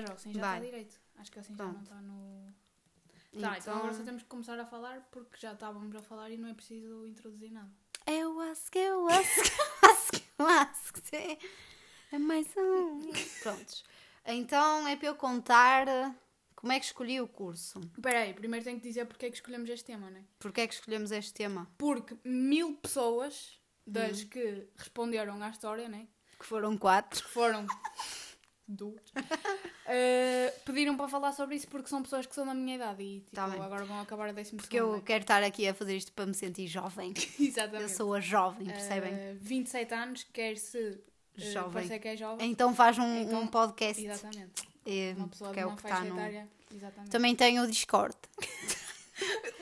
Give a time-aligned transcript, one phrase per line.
[0.00, 0.56] Veja, assim já Vai.
[0.58, 1.00] está direito.
[1.16, 2.52] Acho que assim já não está no.
[3.32, 6.30] Tá, então Então- agora só temos que começar a falar porque já estávamos a falar
[6.30, 7.70] e não é preciso introduzir nada.
[8.06, 9.40] Eu acho, eu acho,
[9.82, 11.38] acho, eu sim.
[12.10, 13.00] É mais um.
[13.42, 13.84] Prontos.
[14.26, 16.14] Então é para eu contar eh,
[16.54, 17.80] como é que escolhi o curso.
[17.96, 20.24] Espera aí, primeiro tenho que dizer porque é que escolhemos este tema, não é?
[20.38, 21.70] Porquê é que escolhemos este tema?
[21.78, 23.92] Porque mil pessoas Hum.
[23.92, 26.06] das que responderam à história, né?
[26.38, 27.22] Que foram quatro.
[27.22, 27.66] Que foram
[28.72, 29.02] duas,
[29.86, 33.20] eh, pediram para falar sobre isso porque são pessoas que são da minha idade e
[33.20, 36.12] tipo, Tá agora vão acabar a décimo Porque eu quero estar aqui a fazer isto
[36.12, 37.12] para me sentir jovem.
[37.38, 37.92] Eu Exatamente.
[37.92, 39.12] sou a jovem, percebem?
[39.12, 41.00] Eh, 27 anos, quer se
[41.36, 41.88] eh, Jovem.
[42.00, 42.50] que é jovem.
[42.50, 44.04] Então faz um, Então, um podcast.
[44.04, 44.62] Exatamente.
[44.86, 46.16] eh, Uma pessoa que de é o que está no.
[46.74, 47.10] Exatamente.
[47.10, 48.16] Também tenho o Discord.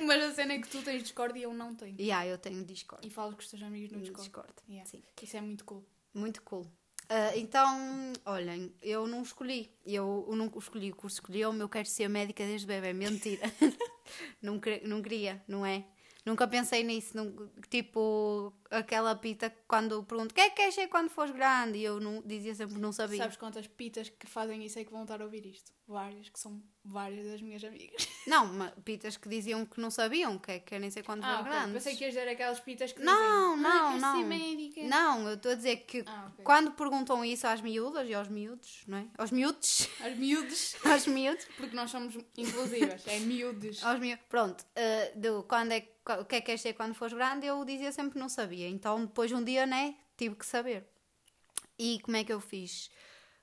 [0.03, 1.95] Mas a cena é que tu tens Discord e eu não tenho.
[1.99, 3.07] E yeah, eu tenho Discord.
[3.07, 4.23] E falo com os teus amigos no No Discord.
[4.29, 4.53] Discord.
[4.69, 4.89] Yeah.
[4.89, 5.03] Sim.
[5.21, 5.85] Isso é muito cool.
[6.15, 6.67] Muito cool.
[7.13, 9.69] Ah, então, olhem, eu não escolhi.
[9.85, 12.93] Eu, eu não escolhi o curso, escolhi o meu quero ser médica desde bebê.
[12.93, 13.43] Mentira.
[14.41, 15.85] não, não queria, não é?
[16.25, 17.17] Nunca pensei nisso.
[17.69, 21.79] tipo, aquela pita quando pergunto o que é que queres ser quando fores grande?
[21.79, 23.19] E eu não, dizia sempre não sabia.
[23.19, 25.73] Sabes quantas pitas que fazem isso é que vão estar a ouvir isto?
[25.91, 28.07] Várias, que são várias das minhas amigas.
[28.25, 31.41] Não, pitas que diziam que não sabiam, que, é que nem sei quando Ah, foram
[31.41, 31.51] ok.
[31.51, 31.73] grandes.
[31.73, 34.17] Pensei que ias dizer aquelas pitas que Não, dizem, não, ah, não.
[34.21, 34.83] ser médica?
[34.85, 36.45] Não, eu estou a dizer que Ah, ok.
[36.45, 39.07] quando perguntam isso às miúdas e aos miúdos, não é?
[39.19, 43.83] Aos miúdos, As miúdos, aos miúdos, porque nós somos inclusivas, é miúdos.
[43.83, 45.89] aos miúdos, pronto, eh, do, quando é,
[46.21, 48.69] o que é que queres ser quando fores grande, eu dizia sempre que não sabia.
[48.69, 50.87] Então depois um dia, né, tive que saber.
[51.77, 52.91] E como é que eu fiz?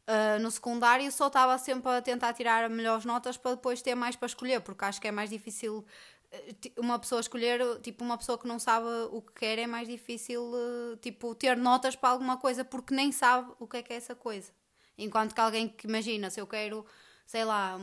[0.07, 4.15] Ah, no secundário só estava sempre a tentar tirar melhores notas para depois ter mais
[4.15, 5.85] para escolher, porque acho que é mais difícil
[6.31, 9.85] eh, uma pessoa escolher, tipo, uma pessoa que não sabe o que quer, é mais
[9.85, 10.49] difícil,
[10.93, 13.97] eh, tipo, ter notas para alguma coisa porque nem sabe o que é que é
[13.97, 14.49] essa coisa.
[14.97, 16.85] Enquanto que alguém que imagina, se eu quero,
[17.25, 17.77] sei lá,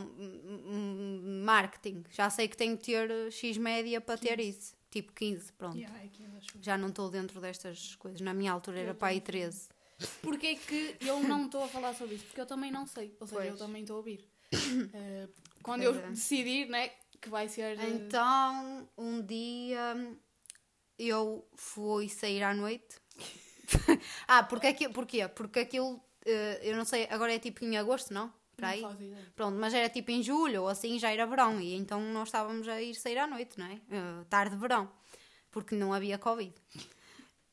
[1.45, 4.73] marketing, já sei que tenho que ter eh, X média para ter isso.
[4.89, 5.77] Tipo 15, pronto.
[5.77, 6.09] Yeah, é.
[6.61, 8.19] Já não estou dentro destas coisas.
[8.21, 9.41] Na minha altura era para aí também.
[9.41, 9.74] 13.
[10.21, 12.25] Porquê é que eu não estou a falar sobre isso?
[12.25, 13.15] Porque eu também não sei.
[13.19, 13.59] Ou seja, eu Pois.
[13.59, 14.27] também estou a ouvir.
[14.93, 15.27] Eh,
[15.63, 16.09] quando Pois eu é.
[16.09, 16.89] decidir, né,
[17.21, 17.79] que vai ser.
[17.79, 19.95] eh, Então, um dia
[20.99, 22.95] eu fui sair à noite.
[24.27, 25.27] ah, porque aquilo, porquê?
[25.27, 28.31] Porque aquilo, eh, eu não sei, agora é tipo em agosto, não?
[28.55, 28.81] Para aí?
[29.35, 31.59] Pronto, mas era tipo em julho ou assim, já era verão.
[31.59, 33.75] E então nós estávamos a ir sair à noite, não é?
[33.89, 34.89] Eh, tarde de verão.
[35.51, 36.53] Porque não havia Covid.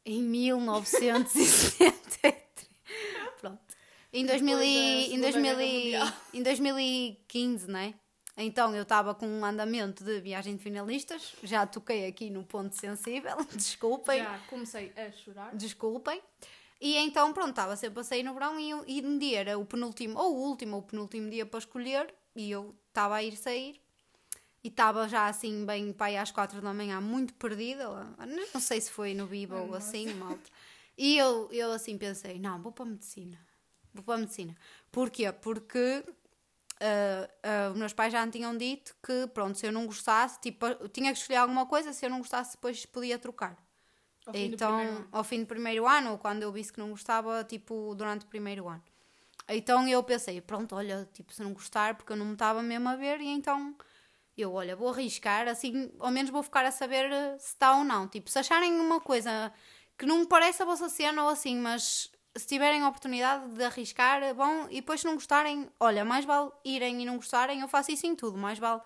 [0.04, 2.34] Em 1973.
[3.40, 3.58] Pronto.
[4.12, 7.94] Em, 2000 da e, em, Segunda 2000 Guerra e- em 2015, não é?
[8.36, 11.34] Então eu estava com um andamento de viagem de finalistas.
[11.42, 13.36] Já toquei aqui no ponto sensível.
[13.54, 14.18] Desculpem.
[14.18, 15.54] Já comecei a chorar.
[15.54, 16.20] Desculpem.
[16.80, 19.64] E então, pronto, estava sempre a sair no verão e, e um dia era o
[19.64, 23.36] penúltimo, ou o último, ou o penúltimo dia para escolher, e eu estava a ir
[23.36, 23.80] sair.
[24.64, 27.88] E estava já assim, bem pai às quatro da manhã, muito perdida.
[28.54, 30.50] Não sei se foi no Biba ou assim, malta.
[30.96, 33.38] E eu, eu assim pensei: não, vou para a medicina.
[33.92, 34.56] Vou para a medicina.
[34.90, 35.32] Porquê?
[35.32, 36.04] Porque
[36.82, 40.66] ah, os meus pais já me tinham dito que, pronto, se eu não gostasse, tipo,
[40.66, 43.56] eu tinha que escolher alguma coisa, se eu não gostasse, depois podia trocar.
[44.26, 47.94] Ao então, ao fim do primeiro ano, ou quando eu disse que não gostava, tipo,
[47.94, 48.82] durante o primeiro ano.
[49.48, 52.88] Então eu pensei, pronto, olha, tipo, se não gostar, porque eu não me estava mesmo
[52.88, 53.76] a ver, e então
[54.36, 57.84] eu, olha, vou arriscar, assim, ao menos vou ficar a saber eh, se está ou
[57.84, 58.08] não.
[58.08, 59.52] Tipo, se acharem uma coisa
[59.98, 63.62] que não me parece a vossa cena ou assim, mas se tiverem a oportunidade de
[63.62, 67.60] arriscar, é bom, e depois se não gostarem, olha, mais vale irem e não gostarem,
[67.60, 68.80] eu faço isso em tudo, mais vale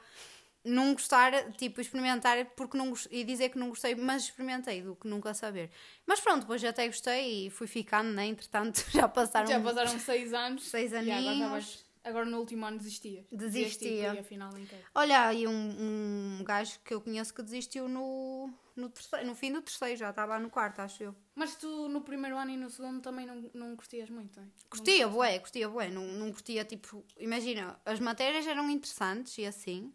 [0.67, 5.07] não gostar, tipo, experimentar porque não e dizer que não gostei, mas experimentei do que
[5.07, 5.71] nunca saber.
[6.05, 8.27] Mas pronto, depois já até gostei e fui ficando, né?
[8.27, 9.47] Entretanto, já passaram.
[9.47, 10.65] Já passaram seis anos.
[10.65, 11.86] Seis e agora, aninhos.
[12.07, 13.27] Agora no último ano desistias.
[13.31, 14.15] Desistia.
[14.15, 14.85] E afinal inteiro.
[14.95, 19.53] Olha, aí um, um gajo que eu conheço que desistiu no, no, terceiro, no fim
[19.53, 21.15] do terceiro, já estava no quarto, acho eu.
[21.35, 24.51] Mas tu no primeiro ano e no segundo também não, não curtias muito, não é?
[24.71, 25.89] Curtia, bué, curtia, bué.
[25.89, 29.93] Não, não curtia, tipo, imagina, as matérias eram interessantes e assim.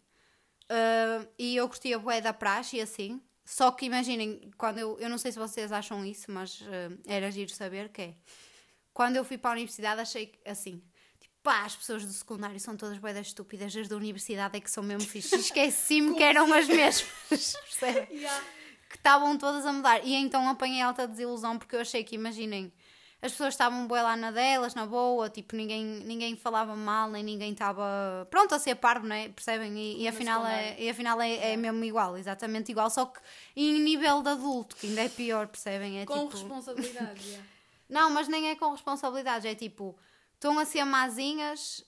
[0.68, 3.20] ah, e eu curtia bué da praxe e assim.
[3.44, 7.30] Só que imaginem, quando eu, eu não sei se vocês acham isso, mas ah, era
[7.30, 8.14] giro saber que é.
[8.92, 10.91] Quando eu fui para a universidade achei assim, tipo,
[11.42, 14.70] pá, as pessoas do secundário são todas bué das estúpidas, as da universidade é que
[14.70, 15.34] são mesmo fixe.
[15.36, 18.06] Esqueci-me que eram as mesmas, percebem?
[18.10, 18.44] Yeah.
[18.88, 20.04] que estavam todas a mudar.
[20.04, 22.72] E então apanhei alta desilusão porque eu achei que, imaginem,
[23.20, 27.22] as pessoas estavam bué lá na delas, na boa, tipo, ninguém, ninguém falava mal, nem
[27.22, 29.28] ninguém estava pronto a ser parvo, não é?
[29.28, 29.76] Percebem?
[29.78, 33.20] E, e Na afinal, é, e afinal é, é mesmo igual, exatamente igual, só que
[33.56, 36.00] em nível de adulto, que ainda é pior, percebem?
[36.00, 36.30] É Com tipo...
[36.30, 37.24] responsabilidade.
[37.24, 37.46] yeah.
[37.88, 39.96] Não, mas nem é com responsabilidades, é tipo,
[40.42, 41.84] estão a ser mazinhas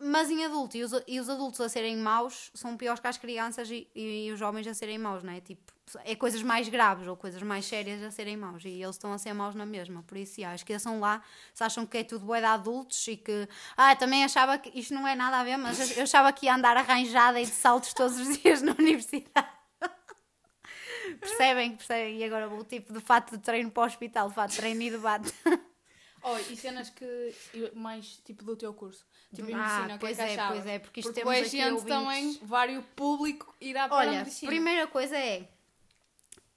[0.00, 3.18] Mas em adulto, e os, e os adultos a serem maus são piores que as
[3.18, 5.40] crianças e, e, os jovens a serem maus, não é?
[5.40, 5.70] Tipo,
[6.02, 9.18] é coisas mais graves ou coisas mais sérias a serem maus e eles estão a
[9.18, 10.02] ser maus na mesma.
[10.02, 13.46] Por isso, já, esqueçam lá se acham que é tudo bué de adultos e que.
[13.76, 14.70] Ah, também achava que.
[14.78, 17.52] Isto não é nada a ver, mas eu achava que ia andar arranjada e de
[17.52, 19.48] saltos todos os dias na universidade.
[21.20, 21.76] percebem?
[21.76, 22.16] Percebem?
[22.16, 24.80] E agora o tipo de fato de treino para o hospital, de fato de treino
[24.80, 25.32] e debate.
[26.22, 27.34] Oh, e cenas que.
[27.74, 29.04] mais tipo do teu curso.
[29.34, 30.56] Tipo, Ah, medicina, é pois que é, achavas?
[30.58, 31.88] pois é, porque isto Porque temos aqui gente ouvintes.
[31.88, 34.50] também, vários público irá para a Olha, medicina.
[34.50, 35.48] primeira coisa é.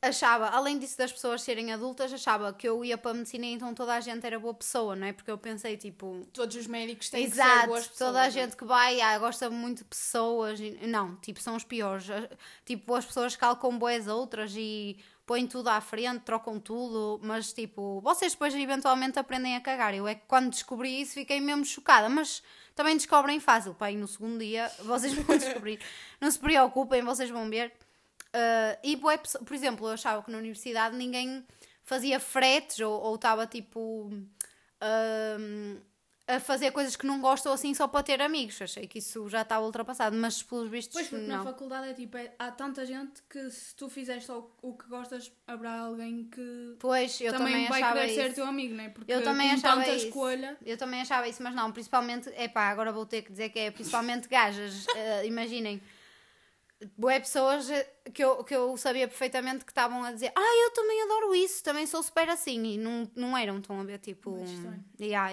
[0.02, 3.52] Achava, além disso das pessoas serem adultas, achava que eu ia para a medicina e
[3.52, 5.12] então toda a gente era boa pessoa, não é?
[5.12, 8.08] Porque eu pensei, tipo, Todos os médicos têm que ser Exato, boas pessoas.
[8.08, 8.32] toda a é?
[8.32, 10.58] gente que vai ah, gosta muito de pessoas.
[10.62, 12.10] e- Não, tipo, são os piores.
[12.10, 12.30] Ah,
[12.66, 14.98] Tipo, as pessoas calcam boas outras e
[15.30, 19.94] põem tudo à frente, trocam tudo, mas tipo, vocês depois eventualmente aprendem a cagar.
[19.94, 22.42] Eu é que quando descobri isso fiquei mesmo chocada, mas
[22.74, 23.76] também descobrem fácil.
[23.76, 25.80] Pai, no segundo dia vocês vão descobrir.
[26.20, 27.72] Não se preocupem, vocês vão ver.
[28.34, 31.46] Ah, e, por exemplo, eu achava que na universidade ninguém
[31.84, 34.10] fazia fretes ou estava tipo
[34.82, 35.78] ahm,
[36.36, 38.62] a fazer coisas que não gostam assim só para ter amigos.
[38.62, 41.44] Achei que isso já estava ultrapassado, mas pelos vistos Pois, porque na não.
[41.44, 45.32] faculdade é tipo, é- há tanta gente que se tu fizeres só o que gostas,
[45.48, 48.36] haverá alguém que Pois, eu também, também, vai achava querer ser isso.
[48.36, 48.90] teu amigo, não é?
[48.90, 50.06] Porque Eu também achava tanta isso.
[50.08, 50.56] escolha.
[50.66, 53.72] Eu também achava isso, mas não, principalmente, epá, agora vou ter que dizer que é
[53.72, 55.82] principalmente gajas, eh, imaginem.
[56.96, 57.68] Boé pessoas
[58.14, 61.62] que eu, que eu sabia perfeitamente que estavam a dizer Ah, eu também adoro isso,
[61.62, 64.86] também sou super assim E não, não eram, estão a ver, tipo Muito estranho.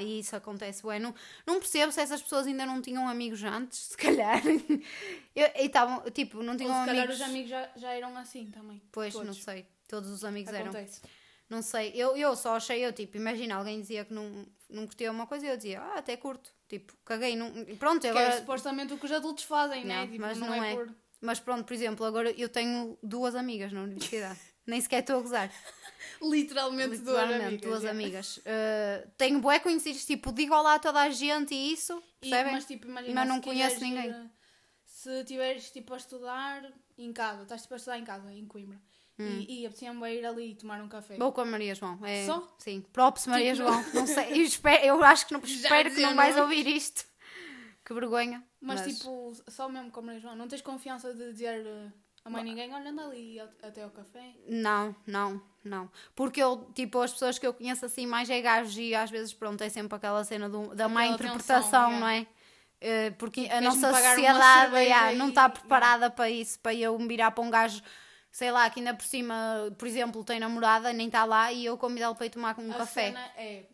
[0.02, 1.14] e, isso acontece, ué, não,
[1.46, 6.42] não percebo se essas pessoas ainda não tinham amigos antes, se calhar E estavam, tipo,
[6.42, 8.82] não Ou tinham se calhar amigos os amigos já, já eram assim também.
[8.90, 9.44] Pois, não Todos.
[9.44, 11.00] sei, todos os amigos eram Acontece.
[11.48, 15.12] não sei, eu, eu só achei, eu tipo, imagina, alguém dizia que não, não curtia
[15.12, 16.50] uma coisa e eu dizia, ah, até curto.
[16.68, 20.06] Tipo, caguei, não, pronto, Que é supostamente o que os adultos fazem, Não, né?
[20.08, 20.74] Tipo, mas não, não é, é.
[20.74, 20.92] por.
[21.20, 24.38] Mas pronto, por exemplo, agora eu tenho duas amigas na universidade.
[24.66, 25.50] Nem sequer estou a gozar.
[26.22, 27.60] Literalmente, duas Literalmente, amigas.
[27.70, 28.36] duas amigas.
[28.38, 32.52] Uh, tenho bué conhecidos, tipo, digo olá a toda a gente e isso, E- percebem?
[32.52, 34.30] mas tipo, imagina, Mas não conheço quiseres ninguém.
[34.84, 36.62] se estiveres tipo a estudar
[36.98, 38.80] em casa, estás tipo a estudar em casa, em Coimbra,
[39.18, 41.14] e, e apetecia-me ir ali tomar um café.
[41.14, 41.18] Hum.
[41.18, 41.98] Vou com a Maria João.
[42.04, 42.54] É, Só?
[42.58, 42.84] Sim.
[42.92, 43.84] Props Maria Tipo, João.
[43.94, 44.32] Não sei.
[44.32, 46.44] Eu, espero, eu acho que não, Já espero que não vais não é?
[46.44, 47.06] ouvir isto.
[47.86, 48.42] Que vergonha.
[48.60, 51.92] Mas, tipo, só mesmo como a João, não tens confiança de dizer eh,
[52.24, 54.34] a mãe ninguém olhando ali a- até ao café?
[54.48, 55.88] Não, não, não.
[56.16, 59.32] Porque eu, tipo, as pessoas que eu conheço assim mais é gajos e às vezes,
[59.32, 62.26] pronto, é sempre aquela cena do, da má interpretação, tensão, não é?
[62.80, 67.06] Eh, Porque a queres-me nossa sociedade e- não está preparada para isso, para eu me
[67.06, 67.80] virar para um gajo,
[68.32, 71.78] sei lá, que ainda por cima, por exemplo, tem namorada, nem está lá e eu
[71.78, 73.06] convidá-lo para ir tomar um a café.
[73.10, 73.66] cena é.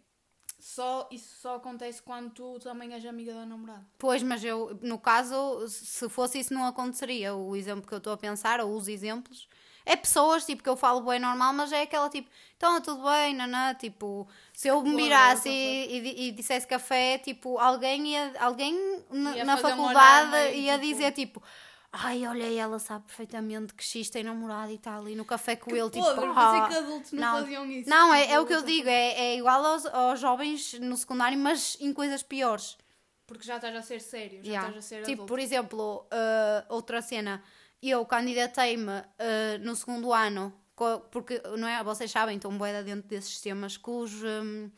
[0.64, 3.84] Só, isso só acontece quando tu também és amiga da namorada.
[3.98, 7.34] Pois, mas eu, no caso, se fosse isso, não aconteceria.
[7.34, 9.48] O exemplo que eu estou a pensar, ou os exemplos,
[9.84, 13.34] é pessoas, tipo, que eu falo bem normal, mas é aquela tipo, então tudo bem,
[13.34, 19.02] nanã, tipo, se eu me virasse e, e, e dissesse café, tipo, alguém ia, alguém
[19.10, 21.42] na, Ia na faculdade ia tipo- dizer, tipo,
[21.92, 25.70] ai, olha, ela sabe perfeitamente que X tem namorado e está ali no café com
[25.76, 27.88] ele, tipo, Podre, ah, pensei que adultos não, faziam isso.
[27.90, 30.96] não, é, Tipo, é o que eu digo, é, é igual aos, aos jovens no
[30.96, 32.76] secundário, mas em coisas piores.
[33.26, 34.68] Porque já estás a ser sério, já Yeah.
[34.68, 35.26] estás a ser Tipo, adulto.
[35.26, 37.42] por exemplo, uh, outra cena,
[37.82, 39.04] eu candidatei-me uh,
[39.60, 40.52] no segundo ano,
[41.10, 41.82] porque, não é?
[41.84, 44.70] Vocês sabem, estão boeda dentro desses sistemas, que os, um,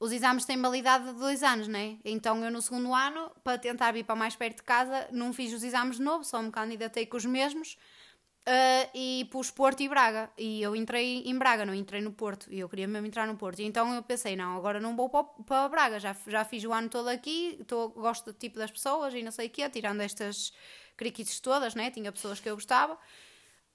[0.00, 1.96] os exames têm validade de dois anos, não é?
[2.04, 5.52] Então eu no segundo ano, para tentar vir para mais perto de casa, não fiz
[5.52, 7.76] os exames de novo, só me candidatei com os mesmos.
[8.48, 10.30] uh, e pus Porto e Braga.
[10.38, 12.46] E eu entrei em Braga, não entrei no Porto.
[12.50, 13.60] E eu queria mesmo entrar no Porto.
[13.60, 16.00] E então eu pensei, não, agora não vou para, para Braga.
[16.00, 19.30] Já, já fiz o ano todo aqui, tô, gosto do tipo das pessoas e não
[19.30, 20.52] sei o quê, tirando estas
[20.96, 21.90] criquices todas, né?
[21.90, 22.98] Tinha pessoas que eu gostava.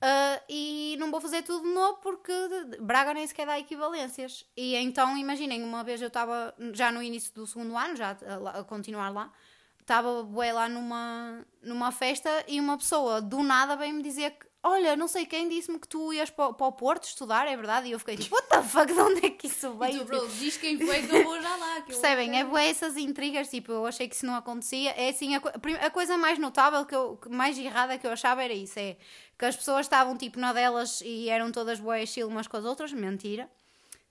[0.03, 2.33] Uh, e não vou fazer tudo de novo porque
[2.81, 4.45] Braga nem sequer dá equivalências.
[4.55, 8.59] E então, imaginem, uma vez eu estava já no início do segundo ano, já a,
[8.59, 9.31] a continuar lá,
[9.79, 10.09] estava
[10.53, 15.25] lá numa, numa festa e uma pessoa do nada veio-me dizer que olha, não sei
[15.25, 17.87] quem disse-me que tu ias para, o- para o Porto estudar, é verdade?
[17.87, 19.99] E eu fiquei tipo, what the fuck, de onde é que isso E veio?
[19.99, 21.81] tu, bro, diz quem foi que eu vou já lá.
[21.85, 22.39] Percebem?
[22.39, 24.91] É bué essas intrigas, tipo, eu achei que isso não acontecia.
[24.91, 25.41] É assim, a,
[25.85, 28.95] a coisa mais notável, que eu, mais errada que eu achava era isso, é
[29.37, 32.65] que as pessoas estavam tipo na delas e eram todas boas estilo umas com as
[32.65, 33.49] outras, mentira.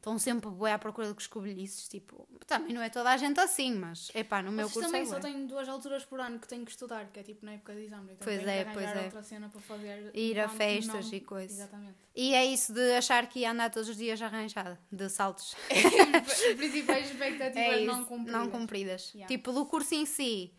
[0.03, 3.73] Estão sempre bué à procura de escobilhices, tipo, também não é toda a gente assim,
[3.77, 6.49] mas, epá, no meu Vocês curso também é só têm duas alturas por ano que
[6.49, 8.07] têm que estudar, que é tipo na época de exame.
[8.15, 9.05] Então Pois é, pois é.
[9.05, 10.11] outra cena para fazer.
[10.13, 11.57] Ir a não- festas não- e coisas.
[11.57, 11.95] Exatamente.
[12.17, 15.55] E é isso de achar que ia andar todos os dias arranjada, de saltos.
[16.57, 18.41] Principais expectativas É isso, não cumpridas.
[18.43, 19.11] não cumpridas.
[19.15, 19.29] Yeah.
[19.29, 20.53] Tipo, do curso em si,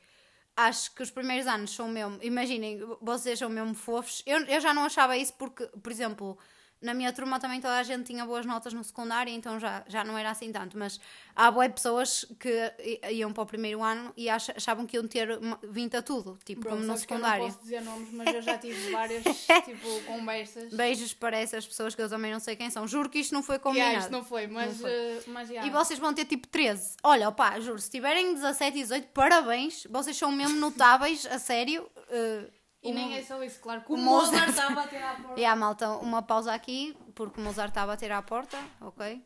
[0.55, 2.17] acho que os primeiros anos são mesmo.
[2.21, 4.23] Imaginem, vocês são mesmo fofos.
[4.25, 6.37] Eu, eu já não achava isso porque, por exemplo,
[6.83, 10.03] na minha turma também toda a gente tinha boas notas no secundário, então já, já
[10.03, 10.77] não era assim tanto.
[10.77, 10.99] Mas
[11.35, 12.71] há boas pessoas que
[13.11, 16.37] iam para o primeiro ano e ach- achavam que iam ter uma- 20 a tudo,
[16.45, 17.45] tipo, Bro, como no que eu não secundário.
[17.45, 20.73] posso dizer nomes, mas eu já tive várias tipo, conversas.
[20.73, 22.87] Beijos para essas pessoas que eu também não sei quem são.
[22.87, 23.99] Juro que isto não foi Yeah, combinado.
[23.99, 24.89] isto não foi, mas, foi.
[24.91, 25.67] eh, mas yeah.
[25.67, 26.97] E vocês vão ter tipo 13.
[27.03, 29.87] Olha, opá, juro, se tiverem 17 e 18, parabéns.
[29.89, 31.89] Vocês são mesmo notáveis, a sério.
[32.09, 33.81] Uh, E um- nem é só isso, claro.
[33.81, 35.39] que O o Mozart- estava a tirar a porta.
[35.39, 39.23] E há malta, uma pausa aqui, porque o Mozart está a bater à porta, ok?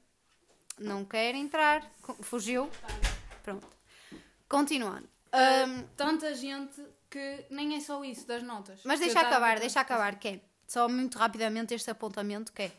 [0.80, 1.84] Não quer entrar,
[2.22, 2.70] fugiu.
[3.44, 3.68] Pronto.
[4.48, 5.10] Continuando.
[5.34, 8.82] Um, Tanta gente que nem é só isso das notas.
[8.84, 12.72] mas deixa acabar, deixa acabar, que é só muito rapidamente este apontamento que é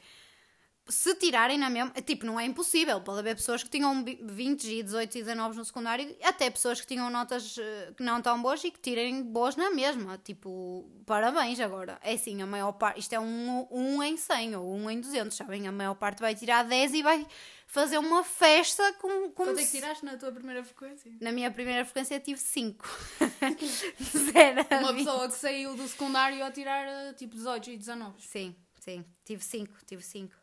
[0.88, 4.64] se tirarem na mesma, tipo, não é impossível, pode haver pessoas que tinham vi- 20
[4.64, 8.40] e 18 e 19 no secundário, até pessoas que tinham notas eh, que não tão
[8.40, 11.98] boas e que tirem boas na mesma, tipo, parabéns agora.
[12.02, 15.36] É assim, a maior parte, isto é um, um em 100 ou um em 200,
[15.36, 15.68] sabem?
[15.68, 17.26] A maior parte vai tirar 10 e vai
[17.66, 21.12] fazer uma festa com, como Quanto é que tiraste na tua primeira frequência?
[21.20, 22.88] Na minha primeira frequência tive 5.
[24.32, 24.66] Zero.
[24.70, 28.14] a Uma pessoa que saiu do secundário a tirar eh, tipo 18 e 19.
[28.22, 29.04] Sim, sim.
[29.24, 30.34] Tive cinco, tive cinco.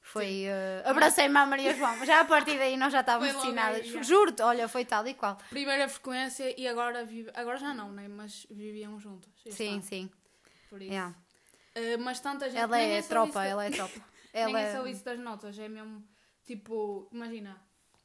[0.00, 0.44] Foi.
[0.44, 4.02] eh, Abracei-me à Maria João, mas já a partir daí nós já estávamos já.
[4.02, 5.38] Juro-te, olha, foi tal e qual.
[5.48, 7.30] Primeira frequência e agora vive...
[7.34, 8.08] Agora já não, né?
[8.08, 9.30] Mas viviam juntas.
[9.46, 10.10] este Sim, ano, sim.
[10.68, 10.90] Por isso.
[10.92, 11.14] yeah.
[11.74, 12.60] Eh, mas tanta gente.
[12.60, 14.00] Ela é só tropa, ela é tropa.
[14.34, 14.90] Nem Ela é só é.
[14.90, 16.02] isso das notas, é mesmo
[16.44, 17.58] tipo, imagina.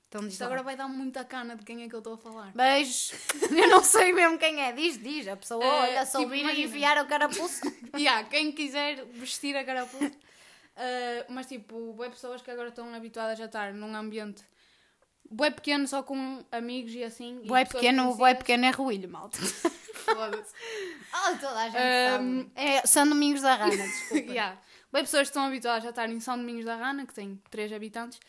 [0.10, 2.52] Então Isto agora vai dar muita cana de quem é que eu estou a falar.
[2.56, 3.12] Beijos.
[3.52, 4.72] Eu não sei mesmo quem é.
[4.72, 5.28] Diz, diz.
[5.28, 6.68] A pessoa, Eh, olha, se tipo, ouvir e imagina.
[6.68, 7.62] enfiar o carapuço.
[7.98, 10.12] yeah, quem quiser vestir a carapuça.
[10.78, 14.44] Uh, mas tipo, bué pessoas que agora estão habituadas a estar num ambiente
[15.30, 17.40] bué pequeno, só com amigos e assim.
[17.44, 18.38] e Boé pessoas pequeno, boé conhecidas.
[18.40, 19.40] pequeno é ruilho, malta.
[20.08, 20.54] Foda-se.
[21.14, 22.52] Oh, toda a gente Um, sabe.
[22.56, 24.32] É São Domingos da Rana, desculpa.
[24.32, 24.62] yeah.
[24.92, 27.74] Bué pessoas que estão habituadas a estar em São Domingos da Rana, que tem 3
[27.74, 28.20] habitantes,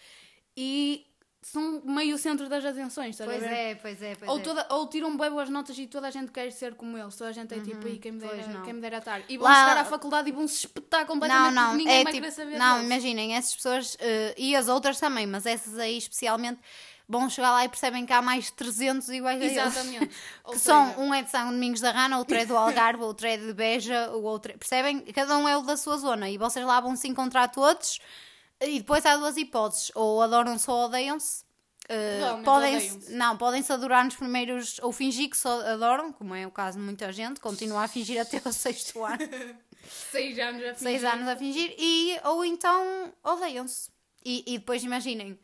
[0.56, 1.06] e
[1.40, 3.54] são meio o centro das atenções, estás Pois a ver?
[3.54, 4.42] é, pois é, pois Ou, é.
[4.42, 7.16] toda, ou tiram bem boas notas e toda a gente quer ser como eles.
[7.16, 8.28] Toda a gente é tipo, aí quem me Uhum.
[8.28, 8.64] pois dera, não.
[8.64, 9.22] quem me dera estar.
[9.28, 12.00] E vão Lá- chegar à faculdade e vão se espetar Não, completamente não, porque ninguém
[12.00, 12.86] é vai tipo, querer saber não, deles.
[12.90, 16.60] imaginem, essas pessoas eh, e as outras também, mas essas aí especialmente
[17.08, 19.56] vão chegar lá e percebem que há mais 300 iguais a eles.
[19.56, 20.10] Exatamente.
[20.44, 23.26] Que seja, são, um é de São Domingos da Rana, outro é do Algarve, outro
[23.26, 24.56] é de Beja, o outro é...
[24.58, 25.00] Percebem?
[25.00, 27.98] Cada um é o da sua zona e vocês lá vão se encontrar todos
[28.60, 31.44] e depois há duas hipóteses, ou adoram-se ou odeiam-se.
[31.88, 32.44] Eh, Provavelmente
[32.98, 36.76] podem não, podem-se adorar nos primeiros ou fingir que só adoram, como é o caso
[36.78, 39.18] de muita gente, continua a fingir até o sexto ano.
[40.10, 41.14] seis anos a seis fingir.
[41.14, 43.90] anos a fingir, e, ou então odeiam-se.
[44.24, 45.38] E, e depois imaginem.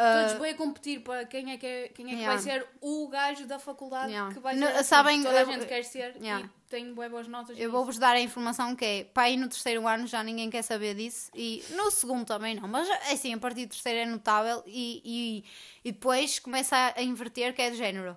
[0.00, 2.34] Todos ah, vão a competir para quem é que, é- quem é que Yeah.
[2.34, 4.32] vai ser o gajo da faculdade Yeah.
[4.32, 4.64] que vai ser.
[4.64, 6.46] assim, sabem, toda a eu- gente quer ser Yeah.
[6.46, 7.58] e tem bué boas notas.
[7.58, 10.62] eu vou-vos dar a informação que é para ir no terceiro ano já ninguém quer
[10.62, 14.06] saber disso, e no segundo também não, mas é assim, a partir do terceiro é
[14.06, 15.44] notável, e, e,
[15.88, 18.16] e depois começa a inverter, que é do género.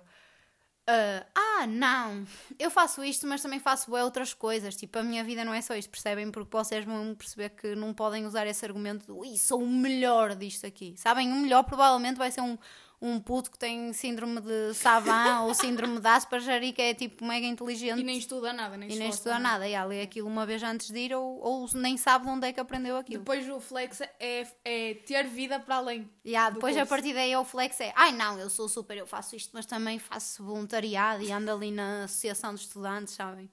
[0.86, 2.24] Ah, ah, não,
[2.58, 4.76] eu faço isto, mas também faço outras coisas.
[4.76, 6.30] Tipo, a minha vida não é só isto, percebem?
[6.30, 10.34] Porque vocês vão perceber que não podem usar esse argumento de "Ui, sou o melhor
[10.34, 10.94] disto aqui.
[10.96, 11.32] Sabem?
[11.32, 12.58] O melhor provavelmente vai ser um,
[13.00, 17.24] um puto que tem síndrome de Savant ou síndrome de Asperger e que é tipo
[17.24, 19.68] mega inteligente E nem estuda nada, nem e nem estuda nada.
[19.68, 22.52] E lê aquilo uma vez antes de ir ou, ou nem sabe de onde é
[22.52, 23.18] que aprendeu aquilo.
[23.18, 26.08] Depois o flex é, é ter vida para além.
[26.24, 26.90] E do depois a curso.
[26.90, 29.98] partir daí o flex é ai não, eu sou super, eu faço isto, mas também
[29.98, 33.50] faço voluntariado e ando ali na associação de estudantes, sabem?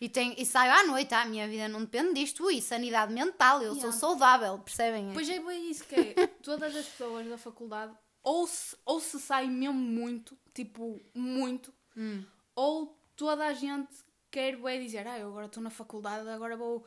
[0.00, 3.12] E, tem, e saio à noite, ah, a minha vida não depende disto, ui, sanidade
[3.12, 3.98] mental, eu sou Yeah.
[3.98, 5.10] saudável, percebem?
[5.14, 6.26] Pois é, bem isso que é.
[6.42, 7.92] Todas as pessoas da faculdade
[8.24, 12.24] ou se, ou se sai mesmo muito, tipo, muito, Hum.
[12.56, 13.88] ou toda a gente
[14.30, 16.84] quer bué dizer, ah, eu agora estou na faculdade, agora vou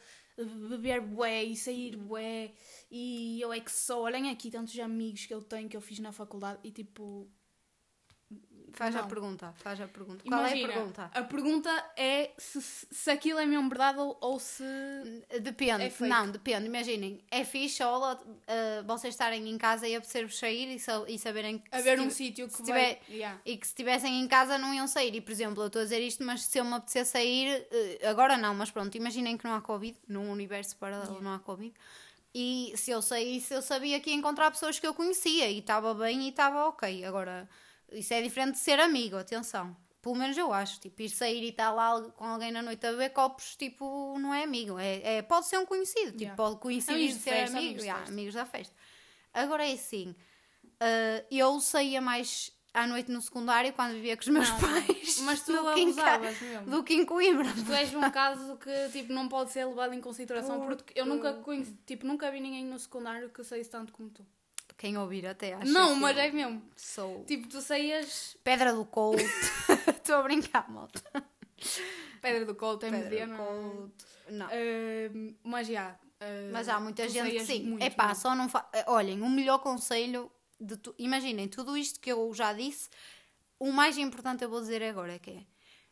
[0.69, 2.51] beber bué e sair bué
[2.91, 5.99] e eu é que sou, olhem aqui tantos amigos que eu tenho que eu fiz
[5.99, 7.31] na faculdade e tipo,
[8.77, 9.07] Faz a não.
[9.07, 10.23] pergunta, faz a pergunta.
[10.27, 11.11] Qual é a imagina, pergunta?
[11.13, 14.63] a pergunta é se, se aquilo é mesmo verdade ou, ou se...
[15.41, 16.67] Depende, É não, depende.
[16.67, 18.17] Imaginem, é fixe ou uh,
[18.85, 22.57] vocês estarem em casa e apetecer-vos sair e, e saberem que Haver um sítio que
[22.63, 22.65] vai...
[22.95, 23.39] tiver- Yeah.
[23.45, 25.15] e que se estivessem em casa não iam sair.
[25.15, 27.61] E por exemplo, eu estou a dizer isto, mas se eu me apetecer sair,
[28.03, 31.39] uh, agora não, mas pronto, imaginem que não há Covid, num universo paralelo não há
[31.39, 31.73] Covid.
[32.35, 35.93] E se eu saísse, eu sabia que ia encontrar pessoas que eu conhecia e estava
[35.95, 37.03] bem e estava ok.
[37.05, 37.49] Agora,
[37.91, 39.75] isso é diferente de ser amigo, atenção.
[40.01, 40.79] Pelo menos eu acho.
[40.79, 44.33] Tipo, ir sair e estar lá com alguém na noite a beber copos, tipo, não
[44.33, 44.77] é amigo.
[44.79, 46.11] É, é- pode ser um conhecido.
[46.11, 46.35] Tipo, Yeah.
[46.37, 46.59] pode
[47.11, 47.67] de de ser festa, amigo.
[47.69, 48.73] amigos yeah, amigos da festa.
[49.33, 50.15] Agora é assim,
[50.81, 55.19] uh, eu saía mais à noite no secundário quando vivia com os meus Não, pais.
[55.21, 56.65] Mas tu do que em Ca- abusavas mesmo.
[56.71, 57.49] Do que em Coimbra.
[57.65, 61.33] Tu és um caso que tipo, não pode ser levado em consideração porque eu nunca
[61.33, 64.25] conheci, tipo, nunca vi ninguém no secundário que saísse tanto como tu.
[64.75, 66.61] Quem ouvir até acha não, que mas é mesmo.
[66.75, 69.23] Sou Tipo, tu saías pedra do couto.
[69.87, 71.01] Estou a brincar, malta.
[72.21, 73.37] pedra do colo, tem Pedra do não.
[73.37, 74.05] couto.
[74.29, 74.45] Não.
[74.47, 75.91] Uh, mas já.
[76.21, 77.63] uh, Mas há muita gente que sim.
[77.63, 78.67] muito É pá, só não fa...
[78.73, 80.93] eh, Olhem, o melhor conselho de tu...
[80.97, 82.89] Imaginem, tudo isto que eu já disse,
[83.59, 85.43] o mais importante eu vou dizer agora que é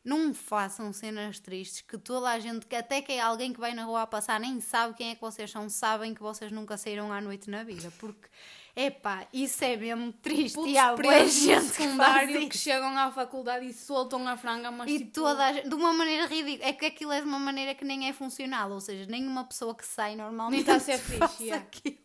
[0.03, 3.73] não façam cenas tristes que toda a gente, que até que é alguém que vai
[3.73, 6.77] na rua a passar, nem sabe quem é que vocês são, sabem que vocês nunca
[6.77, 7.91] saíram à noite na vida.
[7.97, 8.29] Porque,
[8.75, 10.55] é pá, isso é mesmo triste.
[10.55, 12.49] Putos E há no gente que secundário isso.
[12.49, 15.75] que chegam à faculdade e soltam a franga, mas E tipo, toda a gente, de
[15.75, 16.69] uma maneira ridícula.
[16.69, 18.69] É que aquilo é de uma maneira que nem é funcional.
[18.71, 21.63] Ou seja, nenhuma pessoa que sai normalmente Nem está a ser fixe, yeah.
[21.63, 21.97] aquilo.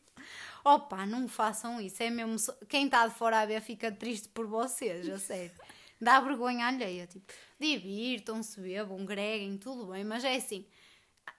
[0.65, 2.01] Opa, não façam isso.
[2.03, 2.37] É mesmo.
[2.69, 5.51] Quem está de fora a ver fica triste por vocês, a sério.
[6.01, 7.07] Dá vergonha alheia.
[7.07, 10.05] Tipo, divirtam-se, bebam, greguem, tudo bem.
[10.05, 10.65] Mas é assim.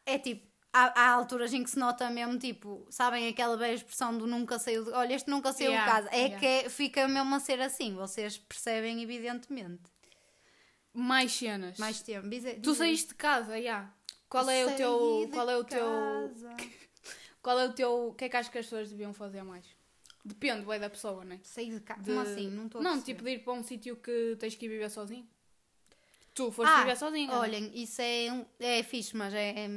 [0.05, 0.50] É tipo.
[0.73, 4.57] Há, há alturas em que se nota mesmo, tipo, sabem aquela velha expressão do nunca
[4.57, 4.91] saiu de...
[4.91, 6.15] Olha, este nunca saiu Yeah, de casa.
[6.15, 6.39] É yeah.
[6.39, 7.93] que é- fica mesmo a ser assim.
[7.93, 9.81] Vocês percebem, evidentemente.
[10.93, 11.77] mais cenas.
[11.77, 12.27] Mais tempo.
[12.63, 13.89] Tu saíste de casa, já.
[14.29, 15.29] Qual é o teu.
[15.33, 16.31] Qual é o teu.
[17.41, 18.07] Qual é o teu.
[18.07, 19.65] O que é que achas que as pessoas deviam fazer mais?
[20.23, 21.39] Depende, é da pessoa, não é?
[21.43, 22.01] Saí de casa.
[22.01, 22.49] De- Como assim?
[22.49, 25.27] Não estou Não, tipo de ir para um sítio que tens que ir viver sozinho.
[26.33, 27.27] Tu foste Ah, viver sozinho.
[27.27, 27.39] não é?
[27.39, 29.69] Olhem, isso é, um, é fixe, mas é, é,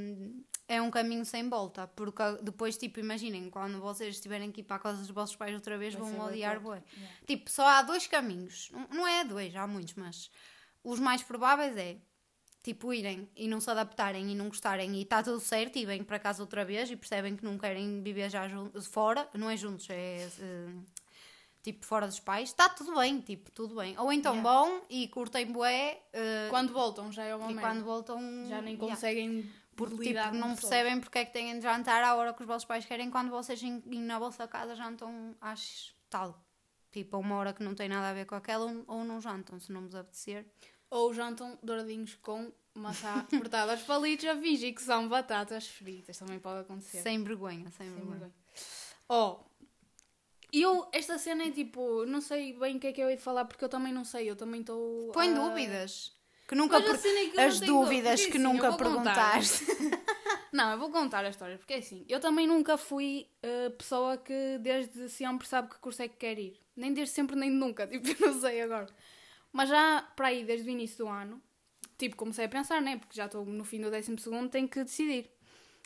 [0.69, 1.87] é um caminho sem volta.
[1.89, 5.77] Porque depois, tipo, imaginem, quando vocês estiverem aqui para a casa dos vossos pais outra
[5.79, 6.83] vez, Vai vão odiar bué.
[6.97, 7.17] Yeah.
[7.27, 8.71] Tipo, só há dois caminhos.
[8.91, 10.31] Não- é dois, há muitos, mas
[10.83, 11.97] os mais prováveis é
[12.63, 16.03] tipo irem e não se adaptarem e não gostarem e está tudo certo e vêm
[16.03, 18.49] para casa outra vez e percebem que não querem viver já
[18.91, 20.69] fora, não é juntos, é eh,
[21.63, 23.95] tipo fora dos pais, está tudo bem, tipo, tudo bem.
[23.99, 24.51] Ou então Yeah.
[24.51, 27.71] bom e curtem bué eh, Quando voltam já é uma e merda.
[27.71, 28.19] quando voltam
[28.49, 29.47] Já nem yeah.
[29.77, 32.65] Porque tipo, não percebem porque é que têm de jantar à hora que os vossos
[32.65, 36.43] pais querem quando vocês em- na vossa casa jantam às tal.
[36.93, 39.21] Tipo, a uma hora que não tem nada a ver com aquela ou, ou não
[39.21, 40.47] jantam, se não vos apetecer.
[40.91, 46.17] Ou jantam douradinhos com maçã cortada aos palitos a fingir que são batatas fritas.
[46.19, 47.03] Também pode acontecer.
[47.03, 48.11] Sem vergonha, sem, Sem vergonha.
[48.19, 48.35] vergonha.
[49.09, 49.39] Oh,
[50.53, 53.45] eu, esta cena é tipo, não sei bem o que é que eu de falar
[53.45, 55.11] porque eu também não sei, eu também estou.
[55.11, 56.17] Põe a- dúvidas.
[56.47, 59.65] Que nunca per- é que As tenho dúvidas que nunca perguntaste.
[60.53, 64.17] Não, eu vou contar a história porque é assim, eu também nunca fui a pessoa
[64.17, 66.61] que desde sempre sabe que curso é que quer ir.
[66.77, 68.87] Nem desde sempre, nem nunca, tipo, eu não sei agora.
[69.53, 71.43] Mas já para aí, desde o início do ano,
[71.99, 72.99] tipo, comecei a pensar, né?
[72.99, 75.31] Porque já estou no fim do 12 segundo, tenho que decidir.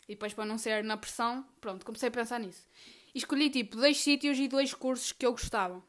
[0.07, 2.67] E depois, para não ser na pressão, pronto, comecei a pensar nisso.
[3.13, 5.83] E escolhi, tipo, dois sítios e dois cursos que eu gostava.